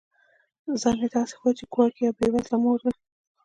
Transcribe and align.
ځان 0.81 0.97
یې 1.01 1.07
داسي 1.13 1.33
وښود 1.35 1.55
چي 1.59 1.65
ګواکي 1.73 2.01
یوه 2.03 2.15
بې 2.17 2.27
وزله 2.33 2.57
مور 2.63 2.79
ده 2.83 2.91